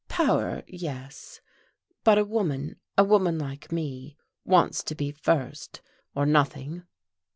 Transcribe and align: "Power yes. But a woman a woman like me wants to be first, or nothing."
"Power 0.09 0.63
yes. 0.65 1.41
But 2.03 2.17
a 2.17 2.25
woman 2.25 2.79
a 2.97 3.03
woman 3.03 3.37
like 3.37 3.71
me 3.71 4.17
wants 4.43 4.81
to 4.85 4.95
be 4.95 5.11
first, 5.11 5.79
or 6.15 6.25
nothing." 6.25 6.87